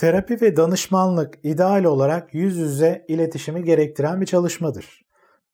[0.00, 5.04] Terapi ve danışmanlık ideal olarak yüz yüze iletişimi gerektiren bir çalışmadır.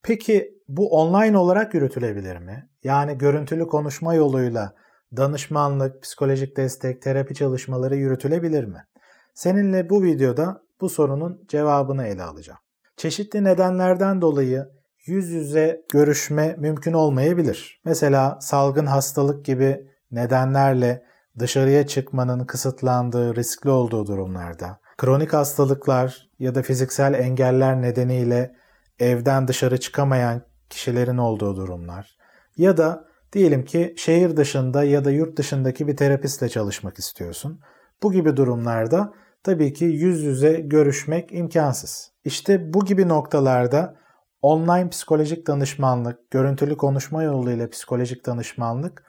[0.03, 2.69] Peki bu online olarak yürütülebilir mi?
[2.85, 4.75] Yani görüntülü konuşma yoluyla
[5.17, 8.85] danışmanlık, psikolojik destek, terapi çalışmaları yürütülebilir mi?
[9.35, 12.61] Seninle bu videoda bu sorunun cevabını ele alacağım.
[12.97, 14.69] Çeşitli nedenlerden dolayı
[15.07, 17.81] yüz yüze görüşme mümkün olmayabilir.
[17.85, 21.03] Mesela salgın hastalık gibi nedenlerle
[21.39, 28.57] dışarıya çıkmanın kısıtlandığı, riskli olduğu durumlarda, kronik hastalıklar ya da fiziksel engeller nedeniyle
[28.99, 32.17] evden dışarı çıkamayan kişilerin olduğu durumlar
[32.57, 37.61] ya da diyelim ki şehir dışında ya da yurt dışındaki bir terapistle çalışmak istiyorsun.
[38.03, 42.13] Bu gibi durumlarda tabii ki yüz yüze görüşmek imkansız.
[42.25, 43.97] İşte bu gibi noktalarda
[44.43, 49.05] online psikolojik danışmanlık, görüntülü konuşma yoluyla psikolojik danışmanlık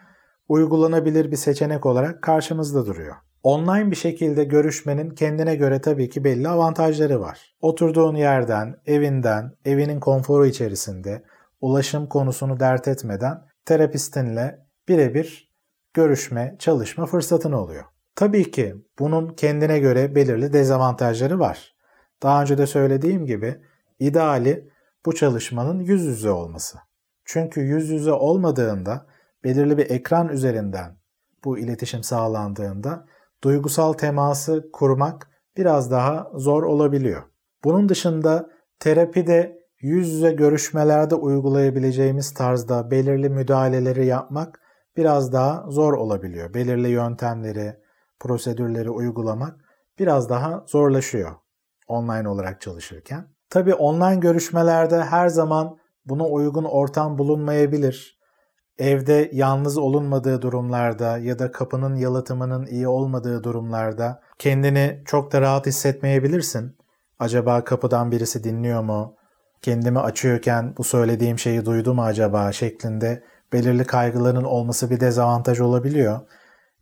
[0.47, 3.15] uygulanabilir bir seçenek olarak karşımızda duruyor.
[3.43, 7.55] Online bir şekilde görüşmenin kendine göre tabii ki belli avantajları var.
[7.61, 11.23] Oturduğun yerden, evinden, evinin konforu içerisinde
[11.61, 15.53] ulaşım konusunu dert etmeden terapistinle birebir
[15.93, 17.83] görüşme, çalışma fırsatın oluyor.
[18.15, 21.75] Tabii ki bunun kendine göre belirli dezavantajları var.
[22.23, 23.55] Daha önce de söylediğim gibi
[23.99, 24.69] ideali
[25.05, 26.77] bu çalışmanın yüz yüze olması.
[27.25, 29.05] Çünkü yüz yüze olmadığında
[29.47, 30.97] belirli bir ekran üzerinden
[31.43, 33.05] bu iletişim sağlandığında
[33.43, 37.23] duygusal teması kurmak biraz daha zor olabiliyor.
[37.63, 44.59] Bunun dışında terapide yüz yüze görüşmelerde uygulayabileceğimiz tarzda belirli müdahaleleri yapmak
[44.97, 46.53] biraz daha zor olabiliyor.
[46.53, 47.75] Belirli yöntemleri,
[48.19, 49.55] prosedürleri uygulamak
[49.99, 51.31] biraz daha zorlaşıyor
[51.87, 53.27] online olarak çalışırken.
[53.49, 58.16] Tabi online görüşmelerde her zaman buna uygun ortam bulunmayabilir.
[58.79, 65.65] Evde yalnız olunmadığı durumlarda ya da kapının yalıtımının iyi olmadığı durumlarda kendini çok da rahat
[65.65, 66.77] hissetmeyebilirsin.
[67.19, 69.15] Acaba kapıdan birisi dinliyor mu?
[69.61, 73.23] Kendimi açıyorken bu söylediğim şeyi duydu mu acaba şeklinde
[73.53, 76.19] belirli kaygıların olması bir dezavantaj olabiliyor.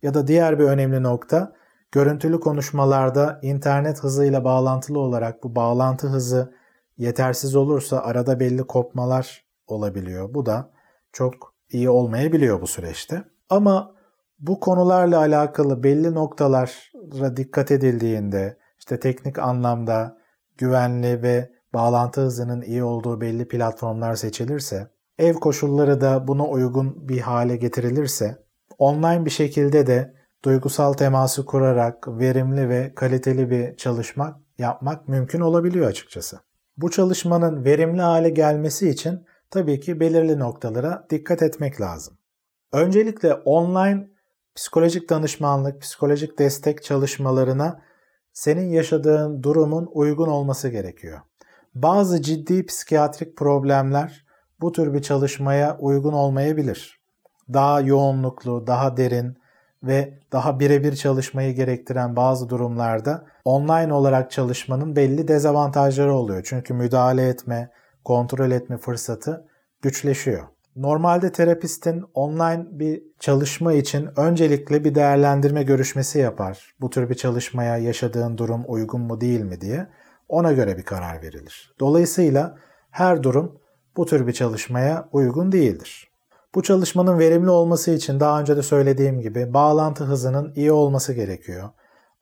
[0.02, 1.52] Ya da diğer bir önemli nokta
[1.92, 6.54] görüntülü konuşmalarda internet hızıyla bağlantılı olarak bu bağlantı hızı
[6.98, 10.34] yetersiz olursa arada belli kopmalar olabiliyor.
[10.34, 10.70] Bu da
[11.12, 13.24] çok iyi olmayabiliyor bu süreçte.
[13.50, 13.94] Ama
[14.38, 20.18] bu konularla alakalı belli noktalara dikkat edildiğinde işte teknik anlamda
[20.58, 24.88] güvenli ve bağlantı hızının iyi olduğu belli platformlar seçilirse,
[25.18, 28.38] ev koşulları da buna uygun bir hale getirilirse,
[28.78, 35.86] online bir şekilde de duygusal teması kurarak verimli ve kaliteli bir çalışmak yapmak mümkün olabiliyor
[35.86, 36.38] açıkçası.
[36.76, 42.18] Bu çalışmanın verimli hale gelmesi için tabii ki belirli noktalara dikkat etmek lazım.
[42.72, 44.08] Öncelikle online
[44.54, 47.80] psikolojik danışmanlık, psikolojik destek çalışmalarına
[48.32, 51.20] senin yaşadığın durumun uygun olması gerekiyor.
[51.74, 54.26] Bazı ciddi psikiyatrik problemler
[54.60, 57.00] bu tür bir çalışmaya uygun olmayabilir.
[57.52, 59.38] Daha yoğunluklu, daha derin
[59.82, 66.42] ve daha birebir çalışmayı gerektiren bazı durumlarda online olarak çalışmanın belli dezavantajları oluyor.
[66.46, 67.70] Çünkü müdahale etme,
[68.06, 69.46] kontrol etme fırsatı
[69.82, 70.42] güçleşiyor.
[70.76, 76.74] Normalde terapistin online bir çalışma için öncelikle bir değerlendirme görüşmesi yapar.
[76.80, 79.86] Bu tür bir çalışmaya yaşadığın durum uygun mu değil mi diye.
[80.28, 81.74] Ona göre bir karar verilir.
[81.80, 82.56] Dolayısıyla
[82.90, 83.58] her durum
[83.96, 86.10] bu tür bir çalışmaya uygun değildir.
[86.54, 91.68] Bu çalışmanın verimli olması için daha önce de söylediğim gibi bağlantı hızının iyi olması gerekiyor.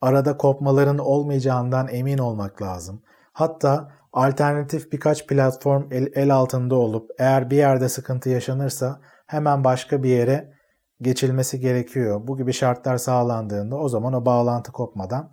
[0.01, 3.03] Arada kopmaların olmayacağından emin olmak lazım.
[3.35, 10.03] Hatta alternatif birkaç platform el, el altında olup eğer bir yerde sıkıntı yaşanırsa hemen başka
[10.03, 10.53] bir yere
[11.01, 12.21] geçilmesi gerekiyor.
[12.27, 15.33] Bu gibi şartlar sağlandığında o zaman o bağlantı kopmadan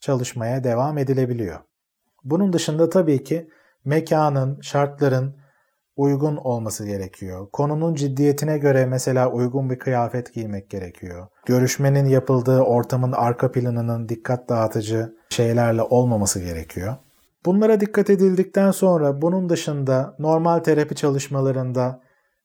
[0.00, 1.58] çalışmaya devam edilebiliyor.
[2.24, 3.50] Bunun dışında tabii ki
[3.84, 5.36] mekanın, şartların
[5.96, 7.50] uygun olması gerekiyor.
[7.52, 11.26] Konunun ciddiyetine göre mesela uygun bir kıyafet giymek gerekiyor.
[11.46, 16.96] Görüşmenin yapıldığı ortamın arka planının dikkat dağıtıcı şeylerle olmaması gerekiyor.
[17.48, 22.00] Bunlara dikkat edildikten sonra bunun dışında normal terapi çalışmalarında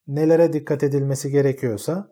[0.08, 2.08] nelere dikkat edilmesi gerekiyorsa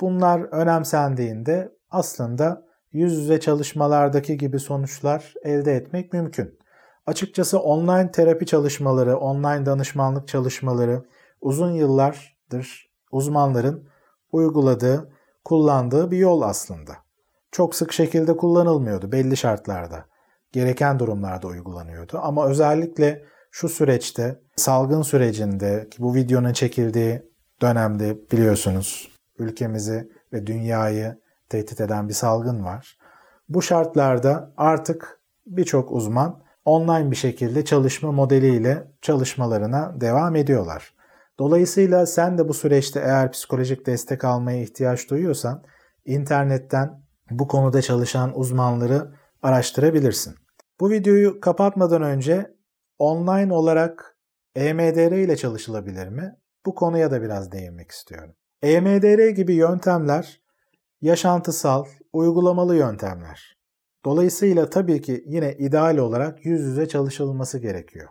[0.00, 6.58] bunlar önemsendiğinde aslında yüz yüze çalışmalardaki gibi sonuçlar elde etmek mümkün.
[7.06, 11.04] Açıkçası online terapi çalışmaları, online danışmanlık çalışmaları
[11.40, 13.88] uzun yıllardır uzmanların
[14.32, 15.12] uyguladığı,
[15.44, 16.92] kullandığı bir yol aslında.
[17.52, 20.11] Çok sık şekilde kullanılmıyordu belli şartlarda.
[20.52, 27.22] Gereken durumlarda uygulanıyordu ama özellikle şu süreçte salgın sürecinde ki bu videonun çekildiği
[27.62, 29.08] dönemde biliyorsunuz
[29.38, 31.18] ülkemizi ve dünyayı
[31.48, 32.98] tehdit eden bir salgın var.
[33.48, 40.94] Bu şartlarda artık birçok uzman online bir şekilde çalışma modeliyle çalışmalarına devam ediyorlar.
[41.38, 45.62] Dolayısıyla sen de bu süreçte eğer psikolojik destek almaya ihtiyaç duyuyorsan
[46.04, 49.12] internetten bu konuda çalışan uzmanları
[49.42, 50.41] araştırabilirsin.
[50.82, 52.56] Bu videoyu kapatmadan önce
[52.98, 54.16] online olarak
[54.54, 56.36] EMDR ile çalışılabilir mi?
[56.66, 58.34] Bu konuya da biraz değinmek istiyorum.
[58.62, 60.40] EMDR gibi yöntemler
[61.00, 63.58] yaşantısal, uygulamalı yöntemler.
[64.04, 68.08] Dolayısıyla tabii ki yine ideal olarak yüz yüze çalışılması gerekiyor.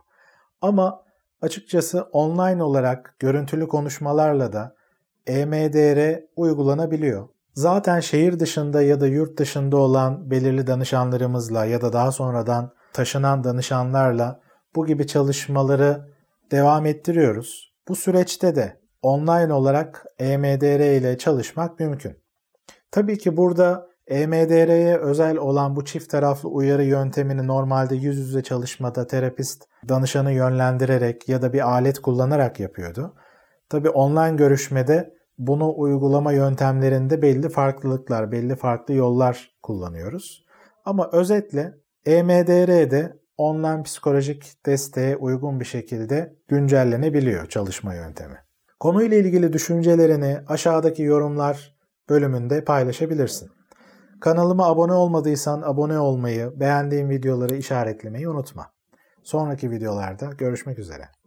[0.61, 1.03] Ama
[1.41, 4.75] açıkçası online olarak görüntülü konuşmalarla da
[5.27, 7.29] EMDR uygulanabiliyor.
[7.53, 13.43] Zaten şehir dışında ya da yurt dışında olan belirli danışanlarımızla ya da daha sonradan taşınan
[13.43, 14.41] danışanlarla
[14.75, 16.07] bu gibi çalışmaları
[16.51, 17.73] devam ettiriyoruz.
[17.87, 22.17] Bu süreçte de online olarak EMDR ile çalışmak mümkün.
[22.91, 29.07] Tabii ki burada EMDR'ye özel olan bu çift taraflı uyarı yöntemini normalde yüz yüze çalışmada
[29.07, 33.15] terapist danışanı yönlendirerek ya da bir alet kullanarak yapıyordu.
[33.69, 35.13] Tabii online görüşmede
[35.47, 40.45] bunu uygulama yöntemlerinde belli farklılıklar, belli farklı yollar kullanıyoruz.
[40.85, 41.73] Ama özetle
[42.05, 48.37] EMDR'de online psikolojik desteğe uygun bir şekilde güncellenebiliyor çalışma yöntemi.
[48.79, 51.75] Konuyla ilgili düşüncelerini aşağıdaki yorumlar
[52.09, 53.49] bölümünde paylaşabilirsin.
[54.19, 58.71] Kanalıma abone olmadıysan abone olmayı, beğendiğin videoları işaretlemeyi unutma.
[59.23, 61.20] Sonraki videolarda görüşmek üzere.